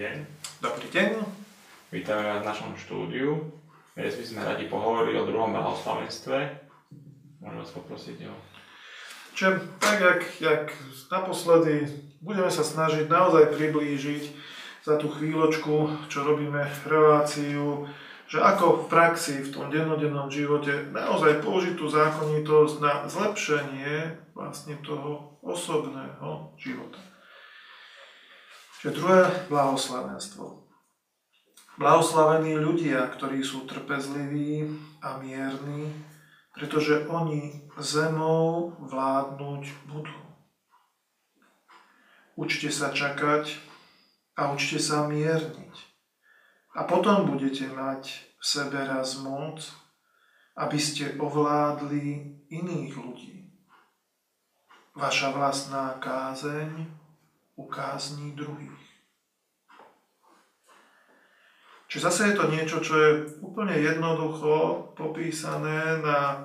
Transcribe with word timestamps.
deň. 0.00 0.16
Dobrý 0.64 0.88
deň. 0.88 1.12
Vítame 1.92 2.24
vás 2.24 2.40
v 2.40 2.48
našom 2.48 2.72
štúdiu. 2.72 3.52
Dnes 3.92 4.16
by 4.16 4.24
sme 4.24 4.48
radi 4.48 4.64
pohovorili 4.64 5.20
o 5.20 5.28
druhom 5.28 5.52
blahoslavenstve. 5.52 6.36
Môžem 7.44 7.60
vás 7.60 7.72
poprosiť 7.76 8.24
o... 8.24 8.32
Čiže 9.36 9.60
tak, 9.76 10.00
jak, 10.00 10.20
jak 10.40 10.64
naposledy, 11.12 11.84
budeme 12.24 12.48
sa 12.48 12.64
snažiť 12.64 13.12
naozaj 13.12 13.52
priblížiť 13.52 14.24
za 14.88 14.96
tú 14.96 15.12
chvíľočku, 15.12 16.08
čo 16.08 16.24
robíme 16.24 16.64
reláciu, 16.88 17.84
že 18.24 18.40
ako 18.40 18.88
v 18.88 18.88
praxi, 18.88 19.44
v 19.44 19.52
tom 19.52 19.68
dennodennom 19.68 20.32
živote 20.32 20.80
naozaj 20.96 21.44
použiť 21.44 21.76
tú 21.76 21.92
zákonitosť 21.92 22.74
na 22.80 23.04
zlepšenie 23.04 24.16
vlastne 24.32 24.80
toho 24.80 25.36
osobného 25.44 26.56
života. 26.56 27.09
Čiže 28.80 28.96
druhé 28.96 29.28
blahoslavenstvo. 29.52 30.56
Blahoslavení 31.76 32.56
ľudia, 32.56 33.12
ktorí 33.12 33.44
sú 33.44 33.68
trpezliví 33.68 34.72
a 35.04 35.20
mierni, 35.20 35.92
pretože 36.56 37.04
oni 37.04 37.68
zemou 37.76 38.72
vládnuť 38.80 39.62
budú. 39.84 40.16
Učte 42.40 42.72
sa 42.72 42.88
čakať 42.88 43.52
a 44.40 44.48
učte 44.56 44.80
sa 44.80 45.04
mierniť. 45.04 45.76
A 46.72 46.88
potom 46.88 47.28
budete 47.28 47.68
mať 47.68 48.32
v 48.40 48.44
sebe 48.48 48.80
raz 48.80 49.20
moc, 49.20 49.60
aby 50.56 50.80
ste 50.80 51.20
ovládli 51.20 52.32
iných 52.48 52.96
ľudí. 52.96 53.44
Vaša 54.96 55.36
vlastná 55.36 56.00
kázeň 56.00 56.99
ukázní 57.66 58.32
druhých. 58.32 58.80
Čiže 61.90 62.06
zase 62.06 62.22
je 62.30 62.34
to 62.38 62.44
niečo, 62.54 62.78
čo 62.78 62.94
je 62.94 63.10
úplne 63.42 63.74
jednoducho 63.74 64.94
popísané 64.94 65.98
na 65.98 66.38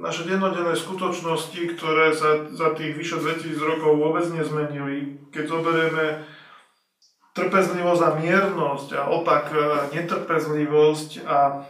naše 0.00 0.24
dennodenné 0.24 0.72
skutočnosti, 0.72 1.60
ktoré 1.76 2.16
sa 2.16 2.48
za 2.48 2.72
tých 2.72 2.96
vyše 2.96 3.20
2000 3.20 3.52
rokov 3.60 4.00
vôbec 4.00 4.24
nezmenili. 4.32 5.20
Keď 5.28 5.44
zoberieme 5.44 6.24
trpezlivosť 7.36 8.02
a 8.02 8.10
miernosť 8.16 8.88
a 8.96 9.02
opak 9.12 9.44
e, 9.52 9.58
netrpezlivosť 9.92 11.10
a 11.28 11.68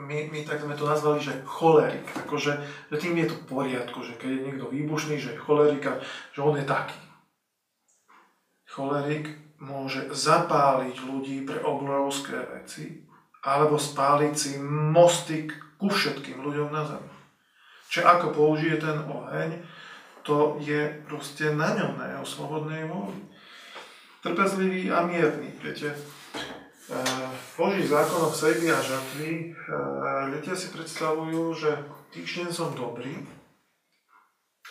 my, 0.00 0.32
my 0.32 0.40
tak 0.48 0.64
sme 0.64 0.72
to 0.72 0.88
nazvali, 0.88 1.20
že 1.20 1.44
cholerik, 1.44 2.08
akože 2.24 2.52
že 2.88 2.96
tým 2.96 3.20
je 3.20 3.26
to 3.28 3.36
poriadku, 3.44 4.00
že 4.00 4.16
keď 4.16 4.28
je 4.32 4.44
niekto 4.48 4.66
výbušný, 4.72 5.20
že 5.20 5.36
je 5.36 5.44
cholerik 5.44 5.84
a 5.84 6.00
že 6.32 6.40
on 6.40 6.56
je 6.56 6.64
taký. 6.64 6.96
Cholerik 8.64 9.28
môže 9.60 10.08
zapáliť 10.08 10.96
ľudí 11.04 11.44
pre 11.44 11.60
obrovské 11.60 12.40
veci 12.56 13.04
alebo 13.44 13.76
spáliť 13.76 14.34
si 14.36 14.56
mosty 14.64 15.48
ku 15.76 15.92
všetkým 15.92 16.40
ľuďom 16.40 16.72
na 16.72 16.84
zemi. 16.84 17.12
Čiže 17.92 18.06
ako 18.06 18.26
použije 18.32 18.76
ten 18.80 18.96
oheň, 18.96 19.60
to 20.24 20.56
je 20.60 20.88
proste 21.04 21.52
na 21.56 21.72
ňom, 21.76 22.00
na 22.00 22.16
jeho 22.16 22.24
slobodnej 22.24 22.88
vôli. 22.88 23.18
Trpezlivý 24.20 24.92
a 24.92 25.04
mierný, 25.04 25.52
viete. 25.60 25.96
V 26.88 26.92
Božích 27.60 27.92
zákonoch 27.92 28.32
sejby 28.32 28.72
a 28.72 28.80
žatvy 28.80 29.52
ľudia 30.32 30.56
si 30.56 30.72
predstavujú, 30.72 31.52
že 31.52 31.68
týždeň 32.08 32.48
som 32.48 32.72
dobrý 32.72 33.12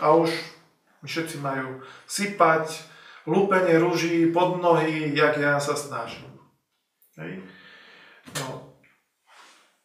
a 0.02 0.18
už 0.18 0.34
všetci 1.06 1.38
majú 1.38 1.86
sypať 2.10 2.82
lúpenie 3.30 3.78
rúží 3.78 4.34
pod 4.34 4.58
nohy, 4.58 5.14
jak 5.14 5.38
ja 5.38 5.62
sa 5.62 5.78
snažím. 5.78 6.34
Hej. 7.22 7.46
No, 8.42 8.74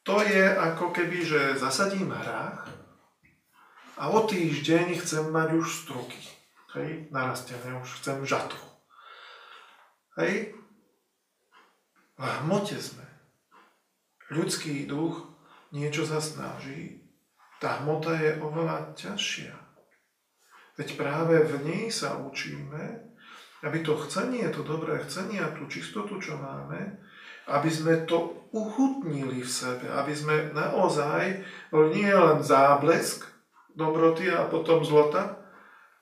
to 0.00 0.25
je 0.25 0.48
ako 0.56 0.88
keby, 0.88 1.28
že 1.28 1.60
zasadím 1.60 2.09
hrách 2.09 2.72
a 4.00 4.09
o 4.16 4.25
týždeň 4.25 4.97
chcem 5.04 5.28
mať 5.28 5.60
už 5.60 5.66
struky. 5.69 6.25
Hej, 6.72 7.12
narastené, 7.12 7.69
už 7.84 8.00
chcem 8.00 8.25
žatvu. 8.25 8.64
Hej, 10.16 10.56
v 12.19 12.25
hmote 12.25 12.78
sme. 12.78 13.06
Ľudský 14.30 14.86
duch 14.86 15.26
niečo 15.75 16.06
sa 16.06 16.22
snaží, 16.22 17.04
tá 17.58 17.82
hmota 17.82 18.14
je 18.19 18.38
oveľa 18.38 18.94
ťažšia. 18.94 19.54
Veď 20.75 20.88
práve 20.98 21.42
v 21.47 21.54
nej 21.62 21.84
sa 21.91 22.19
učíme, 22.19 23.14
aby 23.62 23.78
to 23.80 23.94
chcenie, 24.06 24.47
to 24.50 24.66
dobré 24.66 24.98
chcenie 25.06 25.38
a 25.41 25.54
tú 25.54 25.70
čistotu, 25.70 26.19
čo 26.19 26.36
máme, 26.36 26.98
aby 27.47 27.70
sme 27.70 28.08
to 28.08 28.48
uchutnili 28.50 29.44
v 29.44 29.50
sebe, 29.50 29.86
aby 29.88 30.12
sme 30.16 30.50
naozaj 30.52 31.44
boli 31.70 32.02
nie 32.02 32.10
len 32.10 32.41
záblesk, 32.41 33.25
dobroty 33.75 34.31
a 34.31 34.46
potom 34.46 34.86
zlota, 34.86 35.42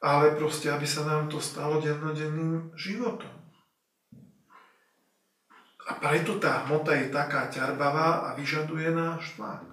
ale 0.02 0.36
proste, 0.36 0.68
aby 0.68 0.84
sa 0.84 1.08
nám 1.08 1.32
to 1.32 1.40
stalo 1.40 1.80
dennodenným 1.80 2.74
životom. 2.76 3.41
A 5.88 5.98
preto 5.98 6.38
tá 6.38 6.62
hmota 6.62 6.94
je 6.94 7.10
taká 7.10 7.50
ťarbavá 7.50 8.30
a 8.30 8.38
vyžaduje 8.38 8.94
náš 8.94 9.34
tlak. 9.34 9.66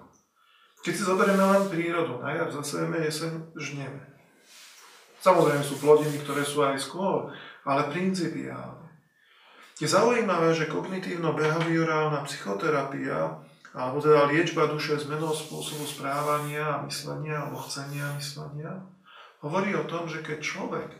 Keď 0.80 0.92
si 0.96 1.02
zoberieme 1.04 1.44
len 1.44 1.64
prírodu, 1.68 2.18
na 2.18 2.34
jar 2.34 2.48
zasejeme, 2.48 3.04
jeseň 3.04 3.52
žneme. 3.54 4.00
Samozrejme 5.20 5.60
sú 5.60 5.76
plodiny, 5.76 6.16
ktoré 6.24 6.42
sú 6.42 6.64
aj 6.64 6.80
skôr, 6.80 7.28
ale 7.68 7.92
principiálne. 7.92 8.88
Je 9.76 9.84
zaujímavé, 9.84 10.56
že 10.56 10.72
kognitívno-behaviorálna 10.72 12.24
psychoterapia 12.24 13.44
alebo 13.70 14.02
teda 14.02 14.26
liečba 14.26 14.66
duše 14.66 14.98
zmenou 14.98 15.30
spôsobu 15.30 15.86
správania 15.86 16.66
a 16.66 16.82
myslenia, 16.90 17.46
alebo 17.46 17.62
chcenia 17.62 18.02
a 18.02 18.16
myslenia, 18.18 18.72
hovorí 19.46 19.70
o 19.78 19.86
tom, 19.86 20.10
že 20.10 20.26
keď 20.26 20.38
človek 20.42 20.90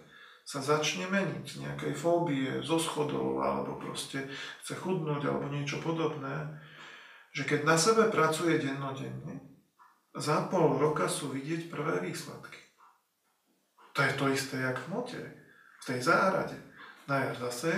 sa 0.50 0.58
začne 0.58 1.06
meniť 1.06 1.46
z 1.46 1.56
nejakej 1.62 1.94
fóbie, 1.94 2.58
zo 2.66 2.74
schodov, 2.82 3.38
alebo 3.38 3.78
proste 3.78 4.26
chce 4.66 4.74
chudnúť, 4.74 5.30
alebo 5.30 5.46
niečo 5.46 5.78
podobné, 5.78 6.58
že 7.30 7.46
keď 7.46 7.60
na 7.62 7.78
sebe 7.78 8.10
pracuje 8.10 8.58
dennodenne, 8.58 9.46
za 10.10 10.50
pol 10.50 10.74
roka 10.74 11.06
sú 11.06 11.30
vidieť 11.30 11.70
prvé 11.70 12.02
výsledky. 12.02 12.58
To 13.94 14.02
je 14.02 14.12
to 14.18 14.26
isté, 14.34 14.58
jak 14.58 14.74
v 14.82 14.90
mote, 14.90 15.22
v 15.78 15.84
tej 15.86 16.02
záhrade. 16.02 16.58
Na 17.06 17.30
jar 17.30 17.38
zase, 17.46 17.70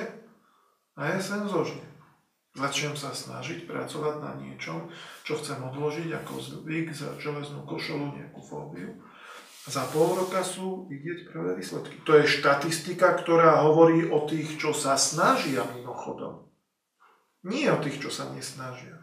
na 0.96 1.12
jeseň 1.12 1.52
zožne. 1.52 1.84
Začnem 2.56 2.96
sa 2.96 3.12
snažiť 3.12 3.68
pracovať 3.68 4.16
na 4.24 4.32
niečom, 4.40 4.88
čo 5.28 5.36
chcem 5.36 5.60
odložiť 5.60 6.08
ako 6.24 6.40
zvyk 6.40 6.88
za 6.92 7.20
železnú 7.20 7.68
košelu, 7.68 8.16
nejakú 8.16 8.40
fóbiu. 8.40 8.96
Za 9.62 9.86
pol 9.94 10.18
roka 10.18 10.42
sú 10.42 10.90
vidieť 10.90 11.30
prvé 11.30 11.54
výsledky. 11.54 12.02
To 12.02 12.18
je 12.18 12.26
štatistika, 12.26 13.14
ktorá 13.14 13.62
hovorí 13.62 14.10
o 14.10 14.26
tých, 14.26 14.58
čo 14.58 14.74
sa 14.74 14.98
snažia 14.98 15.62
mimochodom. 15.78 16.50
Nie 17.46 17.70
o 17.70 17.78
tých, 17.78 18.02
čo 18.02 18.10
sa 18.10 18.26
nesnažia. 18.34 18.98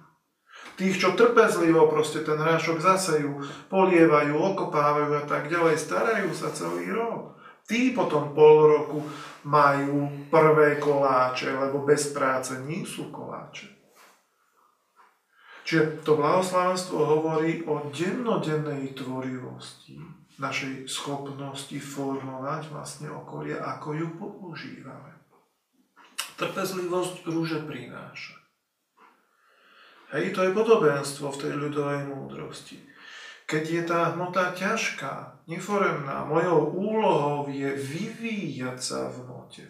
Tých, 0.76 1.00
čo 1.00 1.16
trpezlivo 1.16 1.88
proste 1.88 2.28
ten 2.28 2.36
hrášok 2.36 2.84
zasejú, 2.84 3.40
polievajú, 3.72 4.36
okopávajú 4.36 5.12
a 5.16 5.24
tak 5.24 5.48
ďalej, 5.48 5.80
starajú 5.80 6.32
sa 6.36 6.52
celý 6.52 6.92
rok. 6.92 7.40
Tí 7.64 7.96
potom 7.96 8.36
pol 8.36 8.68
roku 8.68 9.00
majú 9.48 10.28
prvé 10.28 10.76
koláče, 10.76 11.56
lebo 11.56 11.88
bez 11.88 12.12
práce 12.12 12.60
nie 12.68 12.84
sú 12.84 13.08
koláče. 13.12 13.80
Čiže 15.70 16.02
to 16.02 16.18
blahoslavenstvo 16.18 16.98
hovorí 16.98 17.62
o 17.70 17.94
dennodennej 17.94 18.98
tvorivosti, 18.98 20.02
našej 20.40 20.88
schopnosti 20.88 21.76
formovať 21.76 22.72
vlastne 22.72 23.12
okolie, 23.12 23.60
ako 23.60 23.88
ju 23.94 24.08
používame. 24.16 25.12
Trpezlivosť 26.40 27.28
rúže 27.28 27.60
prináša. 27.68 28.40
Hej, 30.16 30.34
to 30.34 30.42
je 30.42 30.56
podobenstvo 30.56 31.30
v 31.30 31.40
tej 31.44 31.54
ľudovej 31.54 32.08
múdrosti. 32.10 32.80
Keď 33.46 33.64
je 33.66 33.84
tá 33.86 34.14
hmota 34.16 34.56
ťažká, 34.56 35.46
neforemná, 35.46 36.26
mojou 36.26 36.72
úlohou 36.74 37.50
je 37.50 37.70
vyvíjať 37.76 38.78
sa 38.80 39.00
v 39.12 39.26
hmote. 39.26 39.66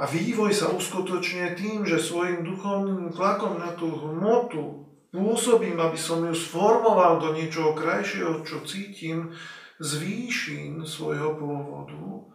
A 0.00 0.08
vývoj 0.08 0.50
sa 0.56 0.72
uskutočňuje 0.72 1.48
tým, 1.54 1.84
že 1.84 2.00
svojim 2.00 2.42
duchovným 2.42 3.12
tlakom 3.12 3.60
na 3.60 3.76
tú 3.76 3.92
hmotu 3.92 4.88
pôsobím, 5.12 5.76
aby 5.76 5.98
som 6.00 6.24
ju 6.24 6.32
sformoval 6.32 7.20
do 7.20 7.36
niečoho 7.36 7.76
krajšieho, 7.76 8.40
čo 8.42 8.64
cítim 8.64 9.36
z 9.82 9.90
výšin 9.98 10.86
svojho 10.86 11.34
pôvodu, 11.34 12.30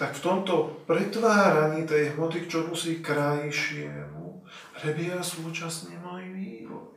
tak 0.00 0.16
v 0.16 0.24
tomto 0.24 0.84
pretváraní 0.88 1.84
tej 1.84 2.16
hmoty 2.16 2.48
k 2.48 2.52
si 2.72 3.04
krajšiemu 3.04 4.44
prebieha 4.76 5.20
súčasne 5.20 5.96
môj 6.00 6.24
vývoj. 6.32 6.96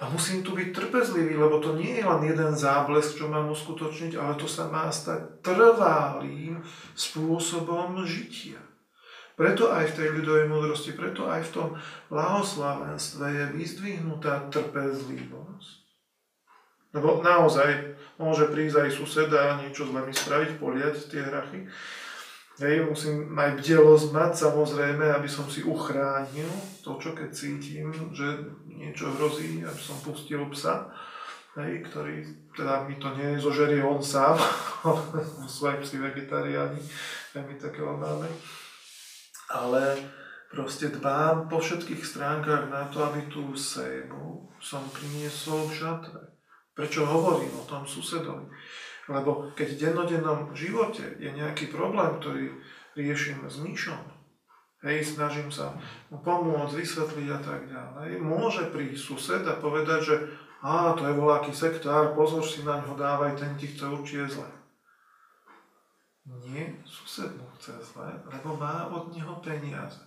A 0.00 0.08
musím 0.08 0.40
tu 0.40 0.56
byť 0.56 0.72
trpezlivý, 0.72 1.36
lebo 1.36 1.60
to 1.60 1.76
nie 1.76 2.00
je 2.00 2.04
len 2.08 2.24
jeden 2.24 2.56
záblesk, 2.56 3.20
čo 3.20 3.28
mám 3.28 3.52
uskutočniť, 3.52 4.16
ale 4.16 4.32
to 4.40 4.48
sa 4.48 4.72
má 4.72 4.88
stať 4.88 5.44
trvalým 5.44 6.64
spôsobom 6.96 8.00
žitia. 8.08 8.64
Preto 9.36 9.72
aj 9.72 9.92
v 9.92 9.96
tej 10.00 10.08
ľudovej 10.20 10.46
múdrosti, 10.52 10.96
preto 10.96 11.28
aj 11.28 11.48
v 11.48 11.52
tom 11.52 11.68
blahoslavenstve 12.12 13.24
je 13.28 13.44
vyzdvihnutá 13.56 14.52
trpezlivosť. 14.52 15.79
Lebo 16.90 17.22
naozaj 17.22 17.96
môže 18.18 18.50
prísť 18.50 18.86
aj 18.86 18.90
suseda 18.90 19.40
a 19.54 19.58
niečo 19.62 19.86
zle 19.86 20.02
mi 20.02 20.12
spraviť, 20.12 20.58
poliať 20.58 20.96
tie 21.08 21.22
hrachy. 21.22 21.70
Hej, 22.60 22.84
musím 22.84 23.32
aj 23.40 23.56
bdelosť 23.56 24.12
mať 24.12 24.32
samozrejme, 24.36 25.16
aby 25.16 25.24
som 25.24 25.48
si 25.48 25.64
uchránil 25.64 26.50
to, 26.84 27.00
čo 27.00 27.16
keď 27.16 27.32
cítim, 27.32 27.88
že 28.12 28.52
niečo 28.68 29.08
hrozí, 29.16 29.64
aby 29.64 29.80
som 29.80 29.96
pustil 30.04 30.44
psa, 30.52 30.92
hej, 31.56 31.80
ktorý 31.88 32.20
teda 32.52 32.84
mi 32.84 33.00
to 33.00 33.08
nie 33.16 33.40
zožerie 33.40 33.80
on 33.80 34.04
sám, 34.04 34.36
sú 35.48 35.72
aj 35.72 35.80
psi 35.80 36.04
vegetariáni, 36.04 36.84
aj 37.32 37.42
my 37.48 37.54
takého 37.56 37.96
máme. 37.96 38.28
Ale 39.48 39.96
proste 40.52 40.92
dbám 40.92 41.48
po 41.48 41.64
všetkých 41.64 42.04
stránkach 42.04 42.68
na 42.68 42.92
to, 42.92 43.00
aby 43.08 43.24
tú 43.32 43.56
sému 43.56 44.52
som 44.60 44.84
priniesol 44.92 45.64
v 45.64 45.80
žatve. 45.80 46.39
Prečo 46.80 47.04
hovorím 47.04 47.60
o 47.60 47.68
tom 47.68 47.84
susedovi? 47.84 48.48
Lebo 49.12 49.52
keď 49.52 49.68
v 49.68 49.80
dennodennom 49.84 50.56
živote 50.56 51.12
je 51.20 51.28
nejaký 51.28 51.68
problém, 51.68 52.08
ktorý 52.16 52.56
riešim 52.96 53.44
s 53.44 53.60
myšom, 53.60 54.00
hej, 54.88 55.04
snažím 55.04 55.52
sa 55.52 55.76
mu 56.08 56.24
pomôcť, 56.24 56.72
vysvetliť 56.72 57.28
a 57.36 57.40
tak 57.44 57.68
ďalej, 57.68 58.24
môže 58.24 58.72
prísť 58.72 58.96
sused 58.96 59.44
a 59.44 59.60
povedať, 59.60 60.00
že 60.00 60.16
a 60.64 60.96
to 60.96 61.04
je 61.04 61.20
voláky 61.20 61.52
sektár, 61.52 62.16
pozor 62.16 62.40
si 62.40 62.64
na 62.64 62.80
ňo, 62.80 62.96
dávaj, 62.96 63.36
ten 63.36 63.52
ti 63.60 63.68
chce 63.68 63.84
určite 63.84 64.40
zle. 64.40 64.48
Nie, 66.48 66.80
sused 66.88 67.28
mu 67.36 67.44
chce 67.60 67.76
zle, 67.92 68.08
lebo 68.24 68.56
má 68.56 68.88
od 68.88 69.12
neho 69.12 69.36
peniaze. 69.44 70.00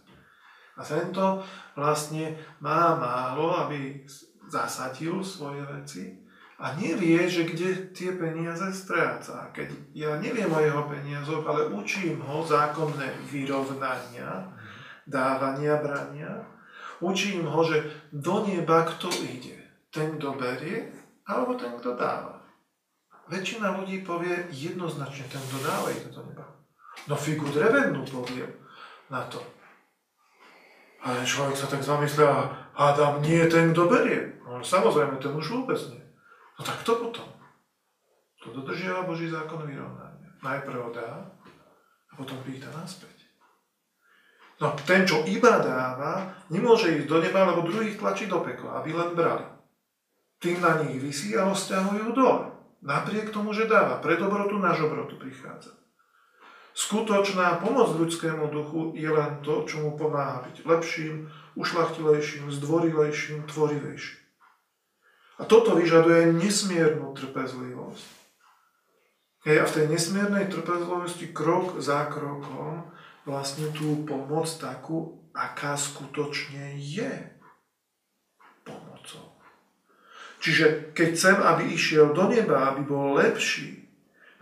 A 0.74 0.82
tento 0.82 1.46
vlastne 1.78 2.34
má 2.66 2.98
málo, 2.98 3.54
aby 3.62 4.02
zasadil 4.50 5.22
svoje 5.22 5.62
veci, 5.70 6.23
a 6.64 6.80
nevie, 6.80 7.20
že 7.28 7.44
kde 7.44 7.92
tie 7.92 8.16
peniaze 8.16 8.64
stráca. 8.72 9.52
Keď 9.52 9.92
ja 9.92 10.16
neviem 10.16 10.48
o 10.48 10.64
jeho 10.64 10.88
peniazoch, 10.88 11.44
ale 11.44 11.68
učím 11.68 12.24
ho 12.24 12.40
zákonné 12.48 13.12
vyrovnania, 13.28 14.48
dávania, 15.04 15.84
brania, 15.84 16.32
učím 17.04 17.44
ho, 17.44 17.68
že 17.68 17.84
do 18.16 18.48
neba 18.48 18.88
kto 18.88 19.12
ide. 19.28 19.60
Ten, 19.92 20.16
kto 20.16 20.40
berie, 20.40 20.88
alebo 21.28 21.60
ten, 21.60 21.76
kto 21.76 22.00
dáva. 22.00 22.40
Väčšina 23.28 23.76
ľudí 23.84 24.00
povie 24.08 24.48
jednoznačne, 24.56 25.28
ten, 25.28 25.44
kto 25.44 25.68
dáva, 25.68 25.92
ide 25.92 26.16
do 26.16 26.24
neba. 26.24 26.48
No 27.12 27.20
figu 27.20 27.52
drevenú 27.52 28.08
povie 28.08 28.48
na 29.12 29.28
to. 29.28 29.44
Ale 31.04 31.28
človek 31.28 31.60
sa 31.60 31.68
tak 31.68 31.84
zamyslí 31.84 32.24
a 32.24 32.48
hádam, 32.72 33.20
nie 33.20 33.44
ten, 33.52 33.76
kto 33.76 33.92
berie. 33.92 34.40
No, 34.48 34.64
samozrejme, 34.64 35.20
ten 35.20 35.36
už 35.36 35.60
vôbec 35.60 35.80
nie. 35.92 36.03
No 36.60 36.62
tak 36.66 36.86
to 36.86 36.94
potom. 36.96 37.30
To 38.44 38.52
dodržiava 38.52 39.08
Boží 39.08 39.32
zákon 39.32 39.64
vyrovnania. 39.64 40.30
Najprv 40.44 40.92
dá 40.92 41.12
a 42.12 42.14
potom 42.14 42.38
pýta 42.44 42.68
naspäť. 42.76 43.24
No 44.62 44.76
ten, 44.86 45.08
čo 45.08 45.26
iba 45.26 45.60
dáva, 45.64 46.36
nemôže 46.52 46.94
ísť 46.94 47.08
do 47.10 47.18
neba, 47.24 47.48
lebo 47.50 47.66
druhých 47.66 47.98
tlačí 47.98 48.30
do 48.30 48.44
pekla, 48.44 48.84
aby 48.84 48.94
len 48.94 49.16
brali. 49.18 49.48
Tým 50.38 50.60
na 50.60 50.84
nich 50.84 51.00
vysí 51.00 51.34
a 51.40 51.48
ho 51.48 51.56
stiahujú 51.56 52.12
dole. 52.12 52.52
Napriek 52.84 53.32
tomu, 53.32 53.56
že 53.56 53.68
dáva. 53.68 54.04
Pre 54.04 54.20
dobrotu 54.20 54.60
na 54.60 54.76
žobrotu 54.76 55.16
prichádza. 55.16 55.72
Skutočná 56.74 57.62
pomoc 57.62 57.94
ľudskému 57.96 58.50
duchu 58.50 58.98
je 58.98 59.06
len 59.06 59.46
to, 59.46 59.62
čo 59.64 59.78
mu 59.78 59.94
pomáha 59.94 60.42
byť 60.42 60.66
lepším, 60.66 61.30
ušlachtilejším, 61.54 62.50
zdvorilejším, 62.50 63.46
tvorivejším. 63.46 64.23
A 65.38 65.50
toto 65.50 65.74
vyžaduje 65.74 66.38
nesmiernu 66.38 67.10
trpezlivosť. 67.18 68.24
Hej, 69.44 69.58
a 69.60 69.66
v 69.68 69.76
tej 69.76 69.86
nesmiernej 69.92 70.48
trpezlivosti 70.48 71.36
krok 71.36 71.82
za 71.84 72.08
krokom 72.08 72.88
vlastne 73.28 73.68
tú 73.76 74.08
pomoc 74.08 74.48
takú, 74.48 75.20
aká 75.36 75.76
skutočne 75.76 76.80
je 76.80 77.12
pomocou. 78.64 79.36
Čiže 80.40 80.96
keď 80.96 81.08
chcem, 81.16 81.38
aby 81.40 81.64
išiel 81.76 82.16
do 82.16 82.28
neba, 82.32 82.72
aby 82.72 82.88
bol 82.88 83.20
lepší, 83.20 83.84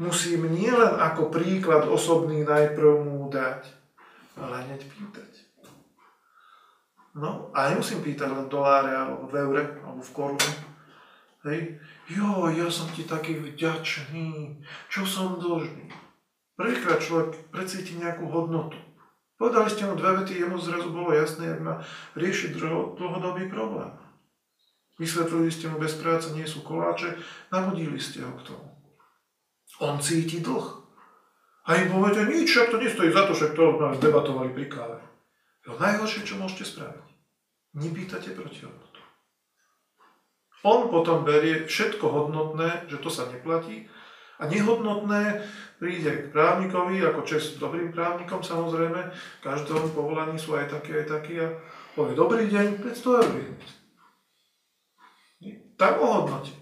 musím 0.01 0.49
nielen 0.53 0.97
ako 0.97 1.33
príklad 1.33 1.85
osobný 1.85 2.45
najprv 2.45 3.05
mu 3.05 3.29
dať, 3.29 3.69
ale 4.37 4.65
hneď 4.65 4.81
pýtať. 4.85 5.31
No, 7.17 7.51
a 7.51 7.69
nemusím 7.69 8.01
pýtať 8.05 8.29
len 8.31 8.47
doláre, 8.47 8.93
alebo 8.93 9.27
v 9.27 9.35
eure, 9.35 9.63
alebo 9.83 10.01
v 10.01 10.11
korune, 10.15 10.51
Hej, 11.41 11.81
jo, 12.05 12.45
ja 12.53 12.69
som 12.69 12.85
ti 12.93 13.01
taký 13.01 13.41
vďačný, 13.41 14.61
čo 14.93 15.09
som 15.09 15.41
dlžný. 15.41 15.89
Prvýkrát 16.53 17.01
človek 17.01 17.49
precíti 17.49 17.97
nejakú 17.97 18.29
hodnotu. 18.29 18.77
Povedali 19.41 19.73
ste 19.73 19.89
mu 19.89 19.97
dve 19.97 20.21
vety, 20.21 20.37
jemu 20.37 20.61
zrazu 20.61 20.93
bolo 20.93 21.09
jasné, 21.17 21.49
jak 21.49 21.65
má 21.65 21.81
riešiť 22.13 22.53
dlhodobý 22.93 23.49
problém. 23.49 23.89
Vysvetlili 25.01 25.49
ste 25.49 25.65
mu, 25.65 25.81
bez 25.81 25.97
práce 25.97 26.29
nie 26.37 26.45
sú 26.45 26.61
koláče, 26.61 27.17
navodili 27.49 27.97
ste 27.97 28.21
ho 28.21 28.37
k 28.37 28.53
tomu. 28.53 28.69
On 29.81 29.97
cíti 29.97 30.45
dlh. 30.45 30.85
A 31.65 31.81
im 31.81 31.89
poviete, 31.89 32.21
nič, 32.29 32.53
však 32.53 32.69
to 32.69 32.77
nestojí 32.77 33.09
za 33.09 33.25
to, 33.25 33.33
však 33.33 33.57
to 33.57 33.81
nás 33.81 33.97
debatovali 33.97 34.53
pri 34.53 34.69
káve. 34.69 35.01
To 35.65 35.73
najhoršie, 35.73 36.21
čo 36.21 36.37
môžete 36.37 36.77
spraviť. 36.77 37.05
Nepýtate 37.81 38.37
protihodnotu. 38.37 39.00
On 40.61 40.89
potom 40.93 41.25
berie 41.25 41.65
všetko 41.65 42.05
hodnotné, 42.05 42.85
že 42.85 43.01
to 43.01 43.09
sa 43.09 43.25
neplatí 43.33 43.89
a 44.41 44.49
nehodnotné 44.49 45.41
príde 45.77 46.09
k 46.09 46.31
právnikovi, 46.33 47.01
ako 47.01 47.21
čest 47.25 47.57
dobrým 47.61 47.93
právnikom 47.93 48.41
samozrejme, 48.41 49.01
v 49.13 49.41
každom 49.41 49.89
povolaní 49.93 50.37
sú 50.37 50.57
aj 50.57 50.69
také, 50.69 51.05
aj 51.05 51.21
takí 51.21 51.41
a 51.41 51.49
povie, 51.93 52.17
dobrý 52.17 52.49
deň, 52.49 52.81
500 52.81 53.21
eur 53.21 53.33
Tak 55.77 55.93
ohodnotí. 55.97 56.53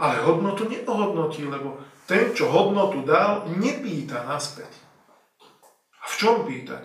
Ale 0.00 0.24
hodnotu 0.24 0.64
neohodnotí, 0.68 1.44
lebo 1.44 1.80
ten, 2.08 2.32
čo 2.32 2.48
hodnotu 2.48 3.04
dal, 3.04 3.48
nepýta 3.60 4.24
naspäť. 4.24 4.72
A 6.00 6.04
v 6.08 6.14
čom 6.20 6.44
pýtať? 6.44 6.84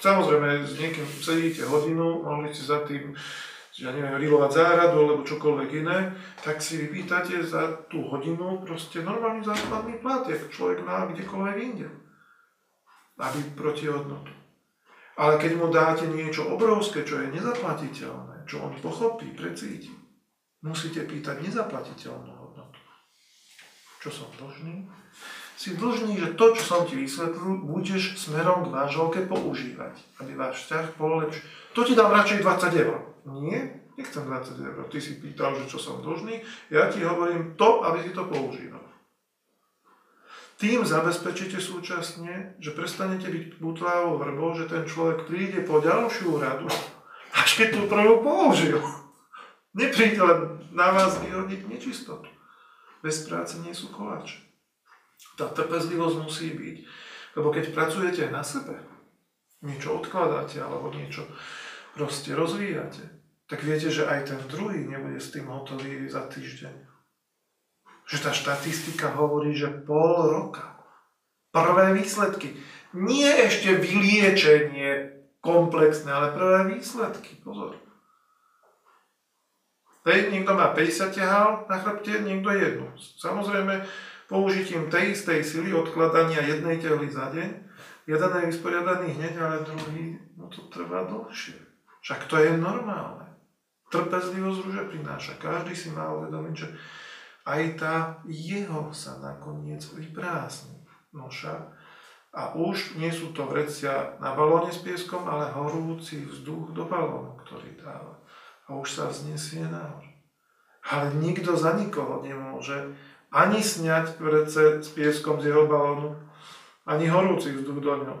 Samozrejme, 0.00 0.64
s 0.64 0.78
niekým 0.78 1.06
sedíte 1.06 1.66
hodinu, 1.66 2.22
mohli 2.22 2.54
ste 2.54 2.64
za 2.66 2.82
tým 2.86 3.12
ja 3.78 3.94
neviem, 3.94 4.18
rilovať 4.18 4.50
záhradu 4.50 4.96
alebo 4.98 5.22
čokoľvek 5.22 5.70
iné, 5.86 6.10
tak 6.42 6.58
si 6.58 6.82
vypýtate 6.82 7.38
za 7.46 7.86
tú 7.86 8.02
hodinu 8.10 8.66
proste 8.66 8.98
normálny 9.06 9.46
základný 9.46 10.02
plat, 10.02 10.26
jak 10.26 10.50
človek 10.50 10.82
má 10.82 11.06
kdekoľvek 11.06 11.56
inde. 11.62 11.86
Aby 13.20 13.38
proti 13.54 13.86
hodnotu. 13.86 14.34
Ale 15.20 15.38
keď 15.38 15.52
mu 15.54 15.68
dáte 15.68 16.08
niečo 16.08 16.50
obrovské, 16.50 17.04
čo 17.04 17.20
je 17.22 17.30
nezaplatiteľné, 17.30 18.48
čo 18.48 18.64
on 18.64 18.74
pochopí, 18.80 19.30
precíti, 19.36 19.92
musíte 20.64 21.06
pýtať 21.06 21.44
nezaplatiteľnú 21.44 22.32
hodnotu. 22.32 22.80
Čo 24.00 24.08
som 24.10 24.28
dlžný? 24.40 24.88
Si 25.60 25.76
dlžný, 25.76 26.16
že 26.16 26.40
to, 26.40 26.56
čo 26.56 26.62
som 26.64 26.82
ti 26.88 26.96
vysvetlil, 26.96 27.68
budeš 27.68 28.16
smerom 28.16 28.64
k 28.64 28.72
manželke 28.72 29.28
používať, 29.28 29.92
aby 30.24 30.32
váš 30.32 30.64
vzťah 30.64 30.96
bol 30.96 31.20
lepší. 31.20 31.44
To 31.76 31.84
ti 31.84 31.92
dám 31.92 32.08
radšej 32.16 32.40
20 32.40 32.80
eur. 32.80 33.09
Nie, 33.30 33.86
nechcem 33.94 34.26
20 34.26 34.58
eur. 34.58 34.86
Ty 34.90 34.98
si 34.98 35.22
pýtal, 35.22 35.54
že 35.54 35.70
čo 35.70 35.78
som 35.78 36.02
dlžný, 36.02 36.42
ja 36.72 36.90
ti 36.90 37.06
hovorím 37.06 37.54
to, 37.54 37.86
aby 37.86 38.02
si 38.02 38.10
to 38.10 38.26
používal. 38.26 38.82
Tým 40.60 40.84
zabezpečíte 40.84 41.56
súčasne, 41.56 42.58
že 42.60 42.76
prestanete 42.76 43.32
byť 43.32 43.64
butlávou 43.64 44.20
vrbou, 44.20 44.52
že 44.52 44.68
ten 44.68 44.84
človek 44.84 45.24
príde 45.24 45.64
po 45.64 45.80
ďalšiu 45.80 46.36
radu, 46.36 46.68
až 47.32 47.50
keď 47.56 47.68
tú 47.80 47.82
prvú 47.88 48.20
použil. 48.20 48.76
Nepríde 49.72 50.20
len 50.20 50.60
na 50.74 50.92
vás 50.92 51.16
vyhodiť 51.22 51.64
nečistotu. 51.64 52.28
Bez 53.00 53.24
práce 53.24 53.56
nie 53.64 53.72
sú 53.72 53.88
koláče. 53.88 54.42
Tá 55.40 55.48
trpezlivosť 55.48 56.16
musí 56.20 56.52
byť. 56.52 56.76
Lebo 57.38 57.48
keď 57.54 57.72
pracujete 57.72 58.28
na 58.28 58.44
sebe, 58.44 58.76
niečo 59.62 59.96
odkladáte 59.96 60.60
alebo 60.60 60.92
niečo 60.92 61.24
proste 61.94 62.34
rozvíjate, 62.36 63.19
tak 63.50 63.66
viete, 63.66 63.90
že 63.90 64.06
aj 64.06 64.30
ten 64.30 64.40
druhý 64.46 64.86
nebude 64.86 65.18
s 65.18 65.34
tým 65.34 65.50
hotový 65.50 66.06
za 66.06 66.30
týždeň. 66.30 66.86
Že 68.06 68.16
tá 68.22 68.30
štatistika 68.30 69.10
hovorí, 69.18 69.58
že 69.58 69.66
pol 69.66 70.30
roka. 70.30 70.78
Prvé 71.50 71.98
výsledky. 71.98 72.54
Nie 72.94 73.50
ešte 73.50 73.74
vyliečenie 73.74 75.18
komplexné, 75.42 76.14
ale 76.14 76.30
prvé 76.30 76.78
výsledky. 76.78 77.42
Pozor. 77.42 77.74
Hej, 80.06 80.30
niekto 80.32 80.54
má 80.54 80.70
50 80.72 81.12
ťahal 81.12 81.66
na 81.66 81.76
chrbte, 81.76 82.22
niekto 82.22 82.54
jednu. 82.54 82.86
Samozrejme, 82.98 83.84
použitím 84.30 84.88
tej 84.88 85.12
istej 85.12 85.42
sily 85.42 85.74
odkladania 85.74 86.40
jednej 86.40 86.78
tehly 86.78 87.10
za 87.10 87.34
deň, 87.34 87.50
jeden 88.06 88.30
je 88.30 88.48
vysporiadaný 88.48 89.18
hneď, 89.18 89.34
ale 89.42 89.66
druhý, 89.66 90.16
no 90.38 90.48
to 90.48 90.70
trvá 90.72 91.04
dlhšie. 91.04 91.58
Však 92.00 92.30
to 92.32 92.40
je 92.40 92.56
normálne. 92.56 93.29
Trpezlivosť 93.90 94.58
rúže 94.62 94.84
prináša. 94.86 95.32
Každý 95.42 95.74
si 95.74 95.90
má 95.90 96.14
uvedomiť, 96.14 96.54
že 96.54 96.68
aj 97.42 97.62
tá 97.74 97.94
jeho 98.30 98.94
sa 98.94 99.18
nakoniec 99.18 99.82
vyprázdni 99.90 100.86
noša 101.10 101.74
a 102.30 102.54
už 102.54 102.94
nie 102.94 103.10
sú 103.10 103.34
to 103.34 103.42
vrecia 103.50 104.14
na 104.22 104.38
balóne 104.38 104.70
s 104.70 104.78
pieskom, 104.86 105.26
ale 105.26 105.50
horúci 105.50 106.22
vzduch 106.22 106.70
do 106.70 106.86
balónu, 106.86 107.34
ktorý 107.42 107.74
dáva 107.74 108.22
a 108.70 108.78
už 108.78 108.86
sa 108.86 109.04
vznesie 109.10 109.66
nahor. 109.66 110.06
Ale 110.86 111.10
nikto 111.18 111.58
za 111.58 111.74
nikoho 111.74 112.22
nemôže 112.22 112.94
ani 113.34 113.58
sňať 113.58 114.22
vrece 114.22 114.78
s 114.78 114.88
pieskom 114.94 115.42
z 115.42 115.50
jeho 115.50 115.66
balónu, 115.66 116.14
ani 116.86 117.10
horúci 117.10 117.50
vzduch 117.50 117.82
do 117.82 117.94
ňo. 118.06 118.16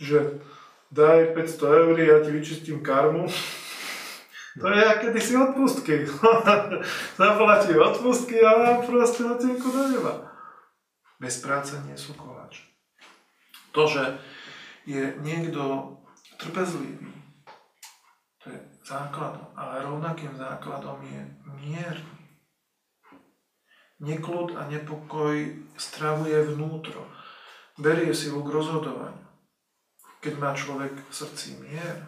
Že 0.00 0.40
daj 0.88 1.36
500 1.36 1.80
eur, 1.84 1.94
ja 2.00 2.16
ti 2.24 2.32
vyčistím 2.32 2.80
karmu. 2.80 3.28
To 4.60 4.66
je 4.68 4.82
akedy 4.84 5.20
si 5.20 5.36
odpustky. 5.36 6.06
Zaplatí 7.20 7.78
odpustky 7.78 8.42
a 8.42 8.82
proste 8.82 9.22
hocienku 9.22 9.70
do 9.70 9.82
neba. 9.88 10.12
Bez 11.18 11.42
práce 11.42 11.74
nie 11.86 11.98
sú 11.98 12.14
koláč. 12.14 12.62
To, 13.74 13.86
že 13.86 14.18
je 14.86 15.14
niekto 15.22 15.94
trpezlivý, 16.38 17.10
to 18.38 18.54
je 18.54 18.58
základom, 18.86 19.50
ale 19.58 19.82
rovnakým 19.82 20.32
základom 20.38 21.02
je 21.04 21.20
mierny. 21.60 22.22
Neklud 23.98 24.54
a 24.54 24.70
nepokoj 24.70 25.34
stravuje 25.74 26.38
vnútro, 26.54 27.02
berie 27.76 28.14
silu 28.14 28.46
k 28.46 28.54
rozhodovaniu. 28.54 29.26
Keď 30.22 30.34
má 30.38 30.54
človek 30.54 30.94
v 30.94 31.12
srdci 31.14 31.58
mier, 31.58 32.06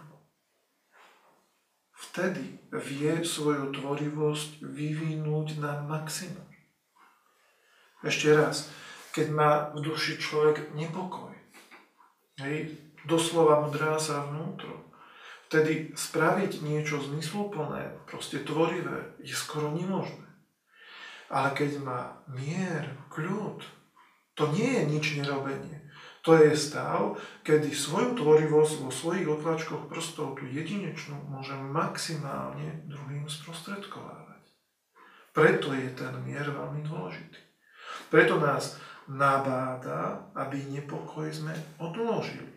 vtedy 2.08 2.58
vie 2.72 3.20
svoju 3.20 3.68
tvorivosť 3.76 4.64
vyvinúť 4.64 5.60
na 5.60 5.84
maximum. 5.84 6.48
Ešte 8.00 8.32
raz, 8.32 8.72
keď 9.12 9.26
má 9.28 9.52
v 9.76 9.84
duši 9.84 10.16
človek 10.16 10.72
nepokoj, 10.72 11.36
hej, 12.40 12.72
doslova 13.04 13.60
mu 13.60 13.68
sa 14.00 14.24
vnútro, 14.24 14.88
vtedy 15.52 15.92
spraviť 15.92 16.64
niečo 16.64 17.04
zmysluplné, 17.04 18.08
proste 18.08 18.40
tvorivé, 18.40 19.18
je 19.20 19.36
skoro 19.36 19.68
nemožné. 19.76 20.24
Ale 21.28 21.52
keď 21.52 21.84
má 21.84 22.00
mier, 22.32 22.96
kľud, 23.12 23.60
to 24.34 24.48
nie 24.56 24.80
je 24.80 24.82
nič 24.88 25.04
nerobenie. 25.20 25.84
To 26.20 26.36
je 26.36 26.52
stav, 26.52 27.16
kedy 27.40 27.72
svoju 27.72 28.12
tvorivosť 28.12 28.74
vo 28.84 28.92
svojich 28.92 29.24
otlačkoch 29.24 29.88
prstov, 29.88 30.36
tú 30.36 30.44
jedinečnú, 30.44 31.16
môže 31.32 31.56
maximálne 31.56 32.84
druhým 32.84 33.24
sprostredkovávať. 33.24 34.44
Preto 35.32 35.72
je 35.72 35.88
ten 35.96 36.12
mier 36.28 36.44
veľmi 36.44 36.84
dôležitý. 36.84 37.40
Preto 38.12 38.36
nás 38.36 38.76
nabáda, 39.08 40.28
aby 40.36 40.60
nepokoj 40.68 41.32
sme 41.32 41.56
odložili. 41.80 42.52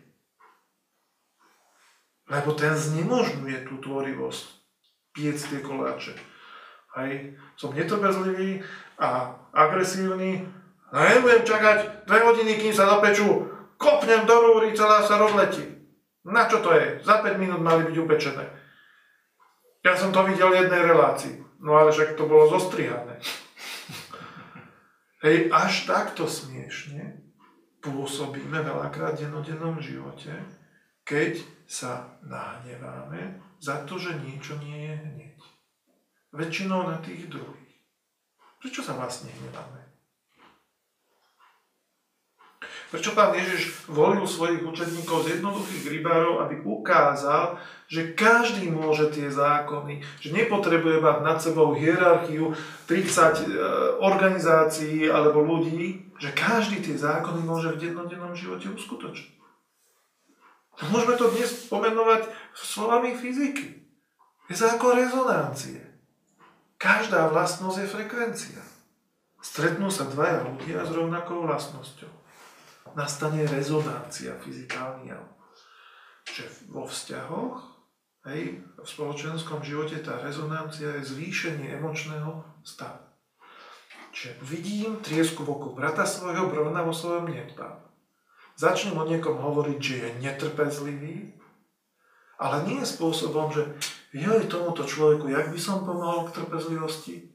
Lebo 2.28 2.52
ten 2.52 2.76
znemožňuje 2.76 3.64
tú 3.64 3.80
tvorivosť, 3.80 4.44
piec 5.16 5.40
tie 5.40 5.64
koláče. 5.64 6.12
Aj 6.92 7.10
som 7.56 7.72
netrpezlivý 7.72 8.60
a 9.00 9.40
agresívny, 9.56 10.44
a 10.94 11.10
nebudem 11.10 11.42
čakať 11.42 12.06
dve 12.06 12.18
hodiny, 12.22 12.54
kým 12.54 12.70
sa 12.70 12.86
dopečú, 12.86 13.43
kopnem 13.84 14.24
do 14.24 14.32
rúry, 14.32 14.72
celá 14.72 15.04
sa 15.04 15.20
rozletí. 15.20 15.68
Na 16.24 16.48
čo 16.48 16.64
to 16.64 16.72
je? 16.72 17.04
Za 17.04 17.20
5 17.20 17.36
minút 17.36 17.60
mali 17.60 17.84
byť 17.84 17.96
upečené. 18.00 18.44
Ja 19.84 19.92
som 19.92 20.08
to 20.08 20.24
videl 20.24 20.48
v 20.48 20.64
jednej 20.64 20.80
relácii, 20.80 21.60
no 21.60 21.76
ale 21.76 21.92
však 21.92 22.16
to 22.16 22.24
bolo 22.24 22.48
zostrihané. 22.48 23.20
Hej, 25.20 25.52
až 25.52 25.84
takto 25.84 26.24
smiešne 26.24 27.20
pôsobíme 27.84 28.64
veľakrát 28.64 29.20
v 29.20 29.28
denodennom 29.28 29.76
živote, 29.76 30.32
keď 31.04 31.44
sa 31.68 32.16
nahneváme 32.24 33.44
za 33.60 33.84
to, 33.84 34.00
že 34.00 34.16
niečo 34.24 34.56
nie 34.64 34.88
je 34.88 34.94
hneď. 34.96 35.36
Väčšinou 36.32 36.88
na 36.88 36.96
tých 37.04 37.28
druhých. 37.28 37.76
Prečo 38.64 38.80
sa 38.80 38.96
vlastne 38.96 39.28
hneváme? 39.28 39.83
Prečo 42.92 43.16
pán 43.16 43.32
Ježiš 43.34 43.88
volil 43.90 44.22
svojich 44.28 44.62
učedníkov 44.62 45.24
z 45.24 45.38
jednoduchých 45.38 45.84
rybárov, 45.88 46.44
aby 46.44 46.62
ukázal, 46.62 47.56
že 47.88 48.12
každý 48.14 48.70
môže 48.70 49.10
tie 49.12 49.28
zákony, 49.28 50.04
že 50.20 50.34
nepotrebuje 50.34 51.00
mať 51.00 51.16
nad 51.24 51.38
sebou 51.40 51.72
hierarchiu 51.76 52.54
30 52.86 52.94
e, 52.94 53.44
organizácií 54.00 55.08
alebo 55.08 55.42
ľudí, 55.42 56.12
že 56.22 56.30
každý 56.32 56.80
tie 56.80 56.96
zákony 56.96 57.40
môže 57.42 57.74
v 57.74 57.92
jednodennom 57.92 58.32
živote 58.36 58.70
uskutočniť. 58.72 59.34
Môžeme 60.90 61.14
to 61.14 61.30
dnes 61.30 61.70
pomenovať 61.70 62.26
slovami 62.54 63.14
fyziky. 63.14 63.84
Je 64.50 64.56
ako 64.58 64.98
rezonancie. 64.98 65.80
Každá 66.76 67.30
vlastnosť 67.30 67.78
je 67.80 67.88
frekvencia. 67.88 68.62
Stretnú 69.40 69.88
sa 69.88 70.04
dvaja 70.08 70.44
ľudia 70.44 70.84
s 70.84 70.90
rovnakou 70.90 71.46
vlastnosťou. 71.46 72.23
Nastane 72.92 73.48
rezonancia 73.48 74.36
fyzikálny 74.44 75.16
Že 76.28 76.44
vo 76.68 76.84
vzťahoch, 76.84 77.56
hej, 78.28 78.60
v 78.60 78.86
spoločenskom 78.86 79.64
živote 79.64 80.04
tá 80.04 80.20
rezonancia 80.20 81.00
je 81.00 81.08
zvýšenie 81.08 81.80
emočného 81.80 82.44
stavu. 82.60 83.00
Čiže 84.14 84.38
vidím 84.46 85.02
triesku 85.02 85.42
v 85.42 85.58
oku 85.58 85.68
brata 85.74 86.06
svojho, 86.06 86.52
brovna 86.52 86.86
vo 86.86 86.94
svojom 86.94 87.32
nedbám. 87.32 87.82
Začnem 88.54 88.94
o 88.94 89.02
niekom 89.02 89.34
hovoriť, 89.34 89.78
že 89.82 89.94
je 89.98 90.08
netrpezlivý, 90.22 91.34
ale 92.38 92.62
nie 92.70 92.82
spôsobom, 92.86 93.50
že 93.50 93.74
joj 94.14 94.46
tomuto 94.46 94.86
človeku, 94.86 95.26
jak 95.26 95.50
by 95.50 95.58
som 95.58 95.82
pomohol 95.82 96.30
k 96.30 96.38
trpezlivosti? 96.38 97.34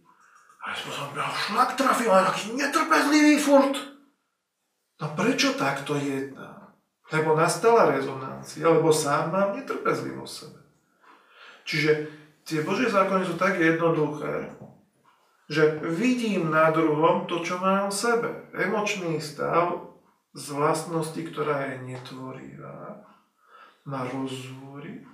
A 0.63 0.71
ja 0.71 0.75
spôsobom, 0.79 1.11
ja 1.19 1.27
šlak 1.27 1.75
trafil, 1.75 2.11
ale 2.11 2.31
aký 2.31 2.55
netrpezlivý 2.55 3.35
furt. 3.43 3.75
Prečo 5.29 5.53
takto 5.53 5.93
jedná? 5.93 6.73
Lebo 7.13 7.37
nastala 7.37 7.93
rezonancia, 7.93 8.65
lebo 8.65 8.89
sám 8.89 9.29
mám 9.29 9.53
netrpezlivosť 9.53 10.33
sebe. 10.33 10.61
Čiže 11.69 11.91
tie 12.49 12.65
Božie 12.65 12.89
zákony 12.89 13.29
sú 13.29 13.37
tak 13.37 13.61
jednoduché, 13.61 14.49
že 15.45 15.85
vidím 15.85 16.49
na 16.49 16.73
druhom 16.73 17.29
to, 17.29 17.45
čo 17.45 17.61
mám 17.61 17.93
v 17.93 17.99
sebe. 18.01 18.29
Emočný 18.57 19.21
stav 19.21 19.93
z 20.33 20.49
vlastnosti, 20.49 21.21
ktorá 21.21 21.77
je 21.77 21.93
netvorivá, 21.93 23.05
ma 23.85 24.09
rozúri, 24.09 25.05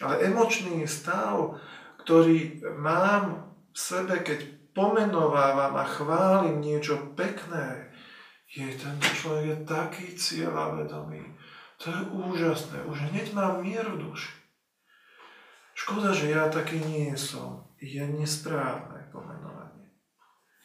ale 0.00 0.24
emočný 0.24 0.88
stav, 0.88 1.60
ktorý 2.00 2.64
mám 2.80 3.44
v 3.72 3.76
sebe, 3.76 4.24
keď 4.24 4.40
pomenovávam 4.72 5.76
a 5.76 5.84
chválim 5.84 6.64
niečo 6.64 7.12
pekné, 7.12 7.92
je 8.54 8.70
ten 8.78 8.96
človek 9.02 9.44
je 9.50 9.58
taký 9.66 10.06
cieľavedomý. 10.14 11.22
To 11.82 11.90
je 11.90 12.00
úžasné. 12.14 12.86
Už 12.86 13.10
hneď 13.10 13.34
mám 13.34 13.66
mier 13.66 13.82
v 13.82 13.98
duši. 13.98 14.30
Škoda, 15.74 16.14
že 16.14 16.30
ja 16.30 16.46
taký 16.46 16.78
nie 16.86 17.10
som. 17.18 17.66
Je 17.82 18.00
nesprávne 18.00 19.10
pomenovanie. 19.10 19.90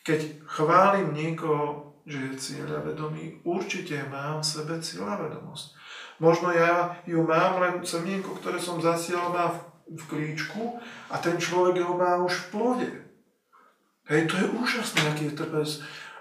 Keď 0.06 0.46
chválim 0.46 1.18
niekoho 1.18 1.90
že 2.10 2.18
je 2.26 2.42
cieľavedomý, 2.42 3.46
určite 3.46 4.02
mám 4.10 4.42
v 4.42 4.50
sebe 4.50 4.82
cieľavedomosť. 4.82 5.68
Možno 6.18 6.50
ja 6.50 6.98
ju 7.06 7.22
mám 7.22 7.62
len 7.62 7.86
semienko, 7.86 8.34
ktoré 8.42 8.58
som 8.58 8.82
zasial 8.82 9.30
má 9.30 9.54
v, 9.54 9.60
v 9.94 10.04
klíčku 10.10 10.82
a 11.14 11.22
ten 11.22 11.38
človek 11.38 11.86
ho 11.86 11.94
má 11.94 12.18
už 12.26 12.34
v 12.34 12.46
plode. 12.50 12.92
Hej, 14.10 14.26
to 14.26 14.42
je 14.42 14.48
úžasné, 14.58 15.06
aký 15.06 15.30
je 15.30 15.38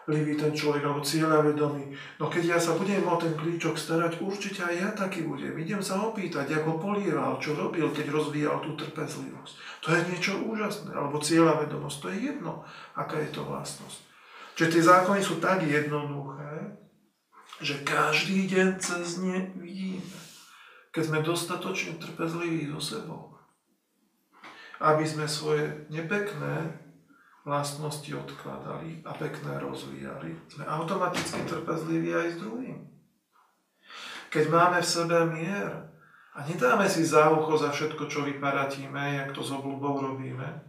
trpezlivý 0.08 0.40
ten 0.40 0.56
človek, 0.56 0.88
alebo 0.88 1.04
cieľavedomý. 1.04 1.92
No 2.16 2.32
keď 2.32 2.56
ja 2.56 2.58
sa 2.58 2.72
budem 2.80 3.04
o 3.04 3.20
ten 3.20 3.36
klíčok 3.36 3.76
starať, 3.76 4.24
určite 4.24 4.64
aj 4.64 4.74
ja 4.80 4.88
taký 4.96 5.28
budem. 5.28 5.52
Idem 5.60 5.84
sa 5.84 6.00
opýtať, 6.00 6.48
ako 6.48 6.80
polieval, 6.80 7.36
čo 7.36 7.52
robil, 7.52 7.92
keď 7.92 8.08
rozvíjal 8.08 8.64
tú 8.64 8.72
trpezlivosť. 8.72 9.84
To 9.84 9.92
je 9.92 10.00
niečo 10.08 10.40
úžasné, 10.48 10.96
alebo 10.96 11.20
cieľavedomosť, 11.20 11.96
to 12.00 12.08
je 12.08 12.18
jedno, 12.32 12.64
aká 12.96 13.20
je 13.20 13.36
to 13.36 13.44
vlastnosť. 13.44 14.00
Čiže 14.56 14.72
tie 14.80 14.82
zákony 14.88 15.20
sú 15.20 15.44
tak 15.44 15.60
jednoduché, 15.68 16.80
že 17.60 17.84
každý 17.84 18.48
deň 18.48 18.80
cez 18.80 19.20
ne 19.20 19.52
vidíme, 19.60 20.16
keď 20.88 21.02
sme 21.04 21.18
dostatočne 21.20 22.00
trpezliví 22.00 22.64
so 22.72 22.80
sebou. 22.80 23.36
aby 24.78 25.02
sme 25.02 25.26
svoje 25.26 25.90
nepekné 25.90 26.87
vlastnosti 27.48 28.12
odkladali 28.12 29.00
a 29.08 29.16
pekné 29.16 29.56
rozvíjali, 29.56 30.36
sme 30.52 30.68
automaticky 30.68 31.48
trpezliví 31.48 32.12
aj 32.12 32.28
s 32.28 32.36
druhým. 32.44 32.78
Keď 34.28 34.44
máme 34.52 34.84
v 34.84 34.92
sebe 34.92 35.16
mier 35.32 35.88
a 36.36 36.44
nedáme 36.44 36.84
si 36.84 37.08
za 37.08 37.32
ucho 37.32 37.56
za 37.56 37.72
všetko, 37.72 38.04
čo 38.12 38.28
vyparatíme, 38.28 39.24
jak 39.24 39.32
to 39.32 39.40
s 39.40 39.48
obľubou 39.56 40.04
robíme, 40.04 40.60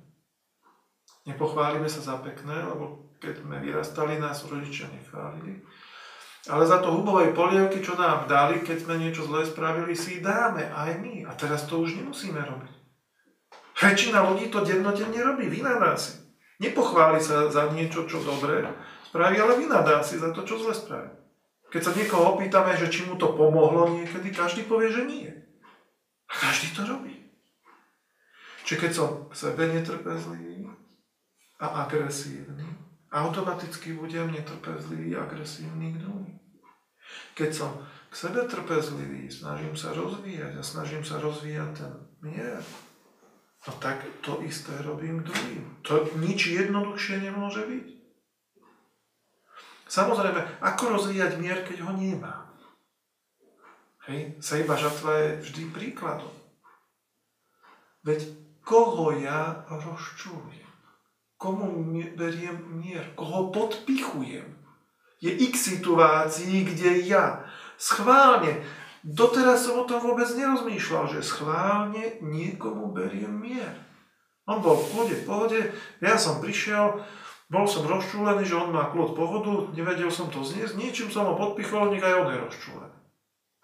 nepochválime 1.28 1.92
sa 1.92 2.00
za 2.00 2.16
pekné, 2.24 2.56
lebo 2.64 3.12
keď 3.20 3.44
sme 3.44 3.60
vyrastali, 3.60 4.16
nás 4.16 4.48
rodičia 4.48 4.88
nechválili, 4.88 5.60
ale 6.48 6.64
za 6.64 6.80
to 6.80 6.96
hubovej 6.96 7.36
polievky, 7.36 7.84
čo 7.84 8.00
nám 8.00 8.32
dali, 8.32 8.64
keď 8.64 8.88
sme 8.88 8.96
niečo 8.96 9.28
zlé 9.28 9.44
spravili, 9.44 9.92
si 9.92 10.24
dáme 10.24 10.72
aj 10.72 11.04
my. 11.04 11.28
A 11.28 11.36
teraz 11.36 11.68
to 11.68 11.84
už 11.84 12.00
nemusíme 12.00 12.40
robiť. 12.40 12.74
Väčšina 13.76 14.24
ľudí 14.24 14.48
to 14.48 14.64
dennodenne 14.64 15.20
robí, 15.20 15.52
vynadá 15.52 16.00
si. 16.00 16.29
Nepochváli 16.60 17.24
sa 17.24 17.48
za 17.48 17.72
niečo, 17.72 18.04
čo 18.04 18.20
dobre 18.20 18.68
spraví, 19.08 19.40
ale 19.40 19.56
vynadá 19.56 20.04
si 20.04 20.20
za 20.20 20.36
to, 20.36 20.44
čo 20.44 20.60
zle 20.60 20.76
spraví. 20.76 21.12
Keď 21.70 21.82
sa 21.82 21.96
niekoho 21.96 22.36
opýtame, 22.36 22.76
že 22.76 22.92
či 22.92 23.08
mu 23.08 23.16
to 23.16 23.32
pomohlo 23.32 23.96
niekedy, 23.96 24.34
každý 24.34 24.68
povie, 24.68 24.92
že 24.92 25.04
nie. 25.06 25.30
A 26.30 26.34
každý 26.36 26.76
to 26.76 26.84
robí. 26.84 27.16
Čiže 28.68 28.82
keď 28.86 28.92
som 28.94 29.10
k 29.30 29.34
sebe 29.34 29.66
netrpezlivý 29.72 30.68
a 31.58 31.88
agresívny, 31.88 32.68
automaticky 33.10 33.98
budem 33.98 34.30
netrpezlivý, 34.30 35.18
agresívny 35.18 35.98
k 35.98 36.02
druhým. 36.06 36.38
Keď 37.34 37.50
som 37.50 37.72
k 38.10 38.14
sebe 38.14 38.46
trpezlivý, 38.46 39.30
snažím 39.30 39.74
sa 39.74 39.94
rozvíjať 39.94 40.58
a 40.58 40.64
snažím 40.66 41.02
sa 41.02 41.18
rozvíjať 41.18 41.70
ten 41.82 41.94
mier, 42.22 42.62
no 43.68 43.72
tak 43.82 44.06
to 44.22 44.40
isté 44.46 44.72
robím 44.84 45.24
druhým. 45.24 45.84
To 45.88 46.08
nič 46.20 46.54
jednoduchšie 46.54 47.24
nemôže 47.24 47.66
byť. 47.66 47.88
Samozrejme, 49.90 50.62
ako 50.62 50.84
rozvíjať 50.96 51.42
mier, 51.42 51.66
keď 51.66 51.82
ho 51.90 51.92
nemá? 51.98 52.54
Hej, 54.06 54.38
sejba 54.40 54.78
žatva 54.78 55.12
je 55.18 55.30
vždy 55.44 55.64
príkladom. 55.74 56.34
Veď 58.06 58.30
koho 58.62 59.18
ja 59.18 59.66
rozčúlim? 59.66 60.70
komu 61.40 61.72
beriem 62.20 62.84
mier, 62.84 63.16
koho 63.16 63.48
podpichujem. 63.56 64.60
Je 65.24 65.32
x 65.32 65.72
situácií, 65.72 66.68
kde 66.68 67.08
ja 67.08 67.48
schválne, 67.80 68.60
doteraz 69.04 69.66
som 69.66 69.82
o 69.82 69.88
tom 69.88 70.02
vôbec 70.04 70.28
nerozmýšľal, 70.32 71.12
že 71.12 71.26
schválne 71.26 72.20
niekomu 72.24 72.92
beriem 72.92 73.32
mier. 73.32 73.76
On 74.50 74.60
bol 74.60 74.78
v 74.82 74.88
kľude, 74.92 75.16
v 75.22 75.28
pohode, 75.30 75.60
ja 76.02 76.16
som 76.18 76.42
prišiel, 76.42 77.02
bol 77.50 77.66
som 77.70 77.86
rozčúlený, 77.86 78.46
že 78.46 78.58
on 78.58 78.74
má 78.74 78.90
kľud 78.90 79.14
pohodu, 79.14 79.74
nevedel 79.78 80.10
som 80.10 80.30
to 80.34 80.42
zniesť, 80.42 80.78
niečím 80.78 81.10
som 81.14 81.30
ho 81.30 81.34
podpichol, 81.38 81.94
nech 81.94 82.02
aj 82.02 82.18
on 82.18 82.30
je 82.34 82.44
rozčúlený. 82.46 82.98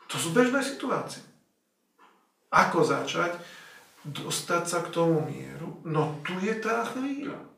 To 0.10 0.16
sú 0.22 0.30
bežné 0.34 0.62
situácie. 0.62 1.26
Ako 2.54 2.86
začať 2.86 3.34
dostať 4.06 4.64
sa 4.70 4.80
k 4.86 4.94
tomu 4.94 5.26
mieru? 5.26 5.82
No 5.82 6.22
tu 6.22 6.38
je 6.38 6.54
tá 6.62 6.86
chvíľa 6.86 7.56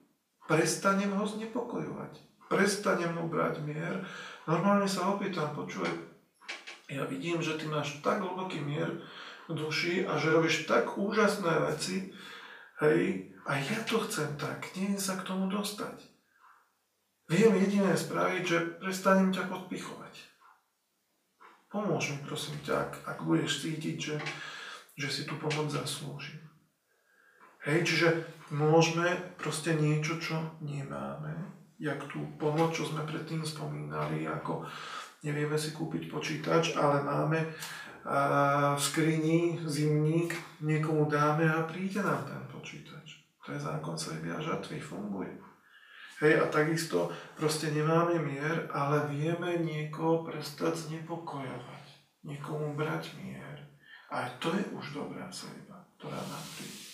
prestanem 0.47 1.11
ho 1.11 1.27
znepokojovať. 1.27 2.23
Prestanem 2.47 3.11
mu 3.11 3.27
brať 3.27 3.59
mier. 3.67 4.07
Normálne 4.47 4.87
sa 4.87 5.11
opýtam, 5.11 5.51
počuj, 5.51 5.85
ja 6.87 7.03
vidím, 7.03 7.43
že 7.43 7.59
ty 7.59 7.67
máš 7.67 7.99
tak 7.99 8.23
hlboký 8.23 8.63
mier 8.63 9.03
v 9.47 9.53
duši 9.55 10.07
a 10.07 10.15
že 10.15 10.31
robíš 10.31 10.67
tak 10.67 10.95
úžasné 10.95 11.51
veci, 11.71 12.15
hej, 12.83 13.31
a 13.47 13.55
ja 13.55 13.79
to 13.87 14.03
chcem 14.07 14.35
tak, 14.35 14.75
neviem 14.75 14.99
sa 14.99 15.15
k 15.15 15.27
tomu 15.27 15.47
dostať. 15.47 16.03
Viem 17.27 17.59
jediné 17.59 17.95
spraviť, 17.95 18.43
že 18.43 18.79
prestanem 18.79 19.35
ťa 19.35 19.51
podpichovať. 19.51 20.15
Pomôž 21.67 22.15
mi 22.15 22.19
prosím 22.23 22.55
ťa, 22.63 22.75
ak, 22.75 22.91
ak 23.03 23.17
budeš 23.27 23.67
cítiť, 23.67 23.97
že, 23.99 24.15
že 24.95 25.07
si 25.11 25.21
tu 25.27 25.35
pomoc 25.35 25.67
zaslúžim. 25.67 26.39
Hej, 27.67 27.83
čiže 27.83 28.07
môžeme 28.55 29.11
proste 29.35 29.75
niečo, 29.75 30.23
čo 30.23 30.39
nemáme, 30.63 31.35
jak 31.75 31.99
tú 32.07 32.23
pomoc, 32.39 32.71
čo 32.71 32.87
sme 32.87 33.03
predtým 33.03 33.43
spomínali, 33.43 34.23
ako 34.23 34.63
nevieme 35.25 35.57
si 35.57 35.73
kúpiť 35.73 36.11
počítač, 36.11 36.77
ale 36.77 37.01
máme 37.01 37.39
v 38.75 38.79
skrini 38.79 39.59
zimník, 39.67 40.31
niekomu 40.63 41.11
dáme 41.11 41.43
a 41.43 41.67
príde 41.67 41.99
nám 41.99 42.23
ten 42.23 42.39
počítač. 42.47 43.19
To 43.43 43.51
je 43.51 43.59
zákon 43.59 43.95
sejby 43.99 44.31
žatvy, 44.39 44.79
funguje. 44.79 45.35
Hej, 46.17 46.41
a 46.41 46.45
takisto 46.49 47.13
proste 47.37 47.69
nemáme 47.69 48.17
mier, 48.17 48.65
ale 48.73 49.05
vieme 49.11 49.61
niekoho 49.61 50.25
prestať 50.25 50.89
znepokojovať, 50.89 51.85
niekomu 52.25 52.73
brať 52.73 53.13
mier. 53.21 53.69
A 54.09 54.25
to 54.41 54.49
je 54.55 54.65
už 54.73 54.97
dobrá 54.97 55.29
sejba, 55.29 55.77
ktorá 55.99 56.17
nám 56.17 56.45
príde. 56.57 56.87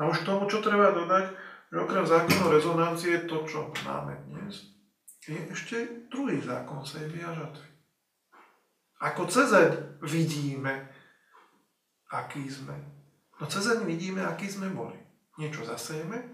A 0.00 0.08
už 0.08 0.24
tomu, 0.24 0.48
čo 0.48 0.64
treba 0.64 0.96
dodať, 0.96 1.28
že 1.70 1.76
okrem 1.76 2.02
zákonu 2.02 2.50
rezonancie, 2.50 3.28
to, 3.28 3.44
čo 3.44 3.68
máme 3.84 4.16
dnes, 4.32 4.79
je 5.28 5.36
ešte 5.52 5.76
druhý 6.08 6.40
zákon 6.40 6.80
sejby 6.80 7.20
a 7.20 7.36
žatvy. 7.36 7.68
Ako 9.00 9.28
cezeň 9.28 10.00
vidíme, 10.04 10.88
aký 12.12 12.48
sme. 12.48 12.76
No 13.40 13.44
cezeň 13.48 13.84
vidíme, 13.84 14.24
aký 14.24 14.48
sme 14.48 14.68
boli. 14.72 14.96
Niečo 15.40 15.64
zasejeme 15.64 16.32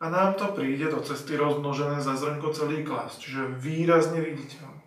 a 0.00 0.04
nám 0.08 0.40
to 0.40 0.52
príde 0.56 0.88
do 0.88 1.04
cesty 1.04 1.36
rozmnožené 1.36 2.00
za 2.00 2.16
zrnko 2.16 2.56
celý 2.56 2.84
klas, 2.88 3.20
čiže 3.20 3.60
výrazne 3.60 4.24
viditeľné. 4.24 4.84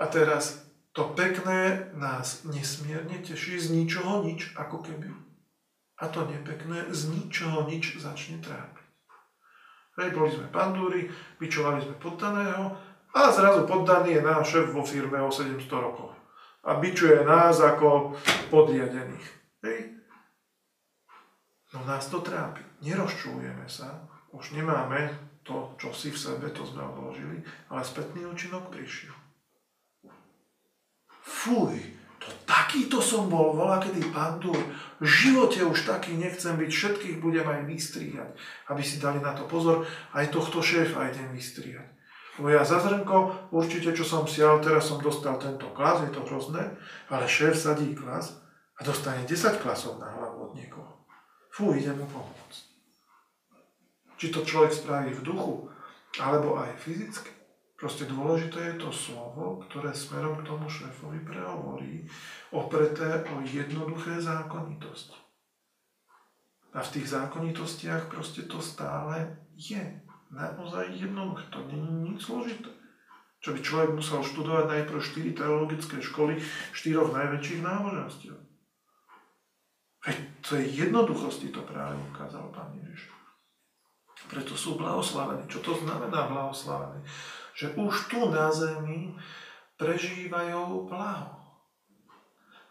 A 0.00 0.04
teraz 0.08 0.64
to 0.96 1.12
pekné 1.12 1.92
nás 1.92 2.48
nesmierne 2.48 3.20
teší 3.20 3.60
z 3.60 3.76
ničoho 3.76 4.24
nič, 4.24 4.56
ako 4.56 4.80
keby 4.80 5.26
a 5.96 6.08
to 6.08 6.28
nepekné 6.28 6.92
z 6.92 7.08
ničoho 7.08 7.64
nič 7.64 7.96
začne 7.96 8.44
trápiť. 8.44 8.85
Hej, 9.96 10.12
boli 10.12 10.28
sme 10.28 10.52
pandúri, 10.52 11.08
vyčovali 11.40 11.80
sme 11.80 11.96
poddaného 11.96 12.76
a 13.16 13.32
zrazu 13.32 13.64
poddaný 13.64 14.20
je 14.20 14.22
náš 14.22 14.44
šéf 14.52 14.68
vo 14.76 14.84
firme 14.84 15.16
o 15.24 15.32
700 15.32 15.56
rokov. 15.72 16.12
A 16.68 16.76
bičuje 16.76 17.24
nás 17.24 17.56
ako 17.64 18.12
podriadených. 18.52 19.26
Hej. 19.64 19.96
No 21.72 21.88
nás 21.88 22.12
to 22.12 22.20
trápi. 22.20 22.60
Nerozčulujeme 22.84 23.64
sa. 23.72 24.04
Už 24.36 24.52
nemáme 24.52 25.16
to, 25.46 25.72
čo 25.80 25.96
si 25.96 26.12
v 26.12 26.18
sebe, 26.18 26.52
to 26.52 26.66
sme 26.66 26.84
odložili, 26.84 27.40
ale 27.72 27.80
spätný 27.80 28.28
účinok 28.28 28.68
prišiel. 28.68 29.14
Fuj, 31.24 31.95
to 32.26 32.34
takýto 32.42 32.98
som 32.98 33.30
bol, 33.30 33.54
volá 33.54 33.78
kedy 33.78 34.10
pandúr. 34.10 34.58
V 34.98 35.06
živote 35.06 35.62
už 35.62 35.86
taký 35.86 36.18
nechcem 36.18 36.58
byť, 36.58 36.70
všetkých 36.70 37.16
budem 37.22 37.46
aj 37.46 37.62
vystriať, 37.70 38.34
aby 38.66 38.82
si 38.82 38.98
dali 38.98 39.22
na 39.22 39.30
to 39.30 39.46
pozor, 39.46 39.86
aj 40.10 40.34
tohto 40.34 40.58
šéfa 40.58 41.14
idem 41.14 41.30
vystriať. 41.30 41.86
Lebo 42.36 42.50
ja 42.50 42.66
za 42.66 42.82
zrnko, 42.82 43.48
určite 43.54 43.94
čo 43.94 44.02
som 44.02 44.26
sial, 44.26 44.58
teraz 44.58 44.90
som 44.90 44.98
dostal 44.98 45.38
tento 45.38 45.70
klas, 45.72 46.02
je 46.02 46.10
to 46.10 46.26
hrozné, 46.26 46.74
ale 47.08 47.30
šéf 47.30 47.54
sadí 47.54 47.94
klas 47.94 48.42
a 48.76 48.84
dostane 48.84 49.22
10 49.24 49.62
klasov 49.62 50.02
na 50.02 50.10
hlavu 50.10 50.50
od 50.50 50.52
niekoho. 50.58 51.06
Fú, 51.54 51.72
idem 51.72 51.96
mu 51.96 52.04
pomôcť. 52.10 52.60
Či 54.20 54.26
to 54.34 54.44
človek 54.44 54.72
spraví 54.74 55.14
v 55.14 55.24
duchu, 55.24 55.72
alebo 56.20 56.60
aj 56.60 56.76
fyzicky. 56.80 57.35
Proste 57.76 58.08
dôležité 58.08 58.72
je 58.72 58.76
to 58.80 58.90
slovo, 58.90 59.60
ktoré 59.68 59.92
smerom 59.92 60.40
k 60.40 60.48
tomu 60.48 60.64
šéfovi 60.64 61.20
prehovorí, 61.28 62.08
opreté 62.48 63.20
o 63.28 63.44
jednoduché 63.44 64.16
zákonitosti. 64.16 65.20
A 66.72 66.80
v 66.80 66.92
tých 66.92 67.12
zákonitostiach 67.12 68.08
proste 68.08 68.48
to 68.48 68.64
stále 68.64 69.36
je. 69.52 69.80
Naozaj 70.32 70.96
jednoduché, 70.96 71.52
to 71.52 71.60
je 71.68 71.76
nič 71.76 72.18
zložité. 72.24 72.72
Čo 73.44 73.52
by 73.52 73.60
človek 73.60 73.90
musel 73.92 74.24
študovať 74.24 74.64
najprv 74.72 74.98
4 74.98 75.38
teologické 75.38 75.96
školy 76.00 76.40
štyroch 76.72 77.12
najväčších 77.12 77.60
náboženstiev. 77.60 78.36
Veď 80.06 80.16
to 80.40 80.50
je 80.56 80.64
jednoduchosti, 80.80 81.52
to 81.52 81.60
práve 81.60 82.00
ukázal 82.10 82.48
Pán 82.56 82.72
Ježiš. 82.80 83.12
Preto 84.32 84.56
sú 84.56 84.80
blahoslavení. 84.80 85.44
Čo 85.46 85.60
to 85.60 85.72
znamená 85.84 86.26
blahoslavení? 86.26 87.04
Že 87.56 87.72
už 87.72 88.12
tu 88.12 88.28
na 88.28 88.52
zemi 88.52 89.16
prežívajú 89.80 90.84
blaho 90.86 91.40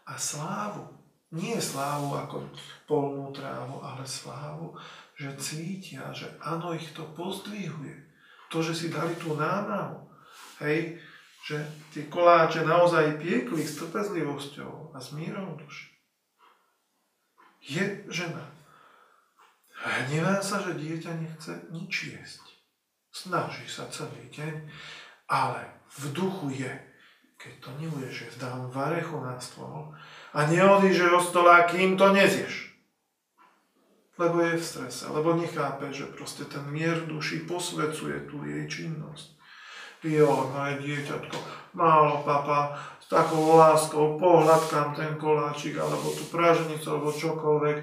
a 0.06 0.14
slávu. 0.14 0.86
Nie 1.34 1.58
slávu 1.58 2.14
ako 2.14 2.46
polnú 2.86 3.34
trávu, 3.34 3.82
ale 3.82 4.06
slávu, 4.06 4.78
že 5.18 5.34
cítia, 5.42 6.14
že 6.14 6.30
áno, 6.38 6.70
ich 6.70 6.94
to 6.94 7.02
pozdvihuje. 7.18 8.06
To, 8.54 8.62
že 8.62 8.78
si 8.78 8.86
dali 8.94 9.10
tú 9.18 9.34
námahu, 9.34 10.06
hej, 10.62 11.02
že 11.42 11.58
tie 11.90 12.06
koláče 12.06 12.62
naozaj 12.62 13.18
piekli 13.18 13.66
s 13.66 13.74
trpezlivosťou 13.82 14.94
a 14.94 14.98
s 15.02 15.10
mírou 15.18 15.58
duši. 15.58 15.90
Je 17.66 18.06
žena. 18.06 18.46
Hnevá 19.82 20.38
sa, 20.38 20.62
že 20.62 20.78
dieťa 20.78 21.10
nechce 21.18 21.52
nič 21.74 22.14
jesť. 22.14 22.45
Snaží 23.16 23.64
sa 23.64 23.88
celý 23.88 24.28
deň, 24.28 24.68
ale 25.32 25.64
v 25.88 26.12
duchu 26.12 26.52
je, 26.52 26.68
keď 27.40 27.52
to 27.64 27.70
neuješ, 27.80 28.12
že 28.12 28.44
dám 28.44 28.68
varechu 28.68 29.16
na 29.24 29.40
stôl 29.40 29.96
a 30.36 30.44
neodíže 30.44 31.08
od 31.08 31.24
stola, 31.24 31.64
kým 31.64 31.96
to 31.96 32.12
nezieš. 32.12 32.76
Lebo 34.20 34.44
je 34.44 34.60
v 34.60 34.64
strese, 34.64 35.08
lebo 35.08 35.32
nechápe, 35.32 35.88
že 35.96 36.12
proste 36.12 36.44
ten 36.44 36.60
mier 36.68 37.08
duši 37.08 37.48
posvecuje 37.48 38.28
tú 38.28 38.44
jej 38.44 38.68
činnosť. 38.68 39.32
Jo, 40.04 40.52
moje 40.52 40.84
dieťatko, 40.84 41.36
málo 41.76 42.24
papa, 42.24 42.72
s 42.96 43.06
takou 43.12 43.54
láskou 43.54 44.18
pohľadkám 44.18 44.96
ten 44.96 45.14
koláčik, 45.20 45.78
alebo 45.78 46.10
tú 46.10 46.26
praženicu, 46.32 46.86
alebo 46.90 47.14
čokoľvek, 47.14 47.76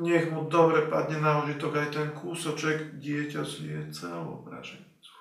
nech 0.00 0.30
mu 0.32 0.48
dobre 0.48 0.88
padne 0.88 1.20
na 1.20 1.44
užitok 1.44 1.76
aj 1.76 1.88
ten 1.92 2.08
kúsoček, 2.16 2.96
dieťa 2.96 3.42
zje 3.44 3.92
celú 3.92 4.40
praženicu. 4.46 5.12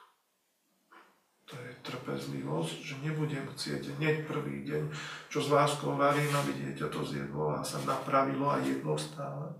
To 1.50 1.58
je 1.58 1.74
trpezlivosť, 1.82 2.76
že 2.86 2.96
nebudem 3.02 3.44
chcieť 3.50 3.98
hneď 3.98 4.30
prvý 4.30 4.64
deň, 4.70 4.94
čo 5.34 5.42
s 5.42 5.50
láskou 5.50 5.98
varím, 5.98 6.30
aby 6.30 6.54
dieťa 6.54 6.88
to 6.94 7.02
zjedlo 7.02 7.58
a 7.58 7.66
sa 7.66 7.82
napravilo 7.84 8.54
a 8.54 8.62
jedlo 8.62 8.94
stále. 8.96 9.58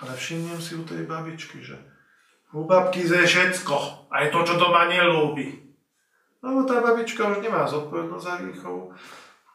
Ale 0.00 0.16
všimnem 0.16 0.58
si 0.58 0.74
u 0.74 0.82
tej 0.82 1.04
babičky, 1.04 1.60
že 1.60 1.76
u 2.50 2.64
babky 2.64 3.04
zje 3.04 3.26
všetko, 3.26 4.08
aj 4.10 4.32
to, 4.32 4.40
čo 4.42 4.54
doma 4.56 4.88
nelúbi. 4.90 5.63
Lebo 6.44 6.68
tá 6.68 6.84
babička 6.84 7.24
už 7.24 7.40
nemá 7.40 7.64
zodpovednosť 7.64 8.24
za 8.24 8.34
výchovu, 8.44 8.92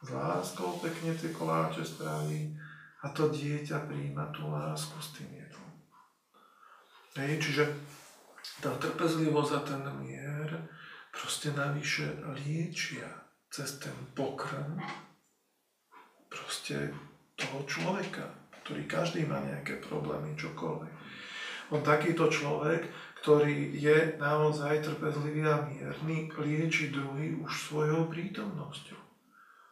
s 0.02 0.08
láskou 0.10 0.82
pekne 0.82 1.14
tie 1.14 1.30
koláče 1.30 1.86
stráví 1.86 2.50
a 3.06 3.06
to 3.14 3.30
dieťa 3.30 3.86
príjma 3.86 4.34
tú 4.34 4.50
lásku 4.50 4.98
s 4.98 5.14
tým 5.14 5.30
jedlom. 5.38 5.70
Hej, 7.14 7.38
čiže 7.38 7.64
tá 8.58 8.74
trpezlivosť 8.74 9.52
a 9.54 9.60
ten 9.62 9.82
mier 10.02 10.50
proste 11.14 11.54
navyše 11.54 12.10
liečia 12.42 13.06
cez 13.54 13.78
ten 13.78 13.94
pokrm 14.18 14.82
proste 16.26 16.90
toho 17.38 17.62
človeka, 17.70 18.26
ktorý 18.62 18.86
každý 18.90 19.26
má 19.26 19.38
nejaké 19.42 19.78
problémy, 19.78 20.34
čokoľvek. 20.34 20.94
On 21.70 21.80
takýto 21.86 22.26
človek, 22.26 22.86
ktorý 23.20 23.76
je 23.76 24.16
naozaj 24.16 24.80
trpezlivý 24.80 25.44
a 25.44 25.60
mierny, 25.68 26.32
lieči 26.32 26.88
druhý 26.88 27.36
už 27.36 27.52
svojou 27.68 28.08
prítomnosťou, 28.08 28.96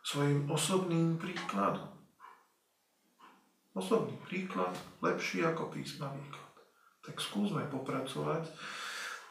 svojim 0.04 0.44
osobným 0.52 1.16
príkladom. 1.16 1.88
Osobný 3.72 4.20
príklad 4.28 4.76
lepší 5.00 5.46
ako 5.48 5.72
písma 5.72 6.12
výklad. 6.12 6.54
Tak 7.00 7.16
skúsme 7.16 7.64
popracovať 7.72 8.52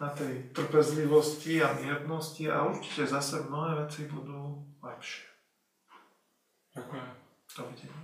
na 0.01 0.09
tej 0.13 0.49
trpezlivosti 0.49 1.61
a 1.61 1.77
miernosti 1.77 2.49
a 2.49 2.65
určite 2.65 3.05
zase 3.05 3.45
mnohé 3.45 3.85
veci 3.85 4.09
budú 4.09 4.65
lepšie. 4.81 5.25
Ďakujem. 6.73 7.09
Dovidenia. 7.57 7.95